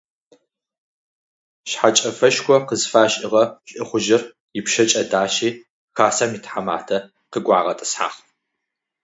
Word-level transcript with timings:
Шъхьэкӏэфэшхо 1.69 2.55
къызфашӏыгъэ 2.67 3.43
лӏыхъужъыр 3.77 4.23
ыпшъэкӏэ 4.59 5.01
дащи 5.11 5.49
хасэм 5.95 6.31
итхьэматэ 6.37 6.97
къыгуагъэтӏысхьагъ. 7.31 8.17